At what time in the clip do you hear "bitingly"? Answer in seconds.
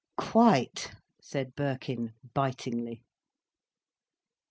2.33-3.03